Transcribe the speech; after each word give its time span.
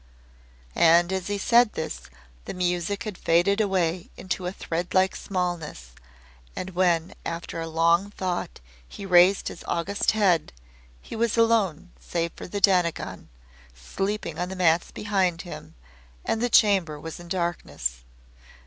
And 0.73 1.13
as 1.13 1.27
he 1.27 1.37
said 1.37 1.73
this 1.73 2.09
the 2.45 2.55
music 2.55 3.03
had 3.03 3.19
faded 3.19 3.61
away 3.61 4.09
into 4.17 4.47
a 4.47 4.51
thread 4.51 4.95
like 4.95 5.15
smallness, 5.15 5.91
and 6.55 6.71
when 6.71 7.13
after 7.23 7.63
long 7.67 8.09
thought 8.09 8.61
he 8.87 9.05
raised 9.05 9.47
his 9.47 9.63
august 9.67 10.13
head, 10.13 10.53
he 11.03 11.15
was 11.15 11.37
alone 11.37 11.91
save 11.99 12.31
for 12.35 12.47
the 12.47 12.59
Dainagon, 12.59 13.29
sleeping 13.75 14.39
on 14.39 14.49
the 14.49 14.55
mats 14.55 14.89
behind 14.89 15.43
him, 15.43 15.75
and 16.25 16.41
the 16.41 16.49
chamber 16.49 16.99
was 16.99 17.19
in 17.19 17.27
darkness. 17.27 18.01